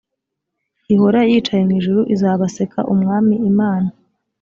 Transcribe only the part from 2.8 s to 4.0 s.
umwami imana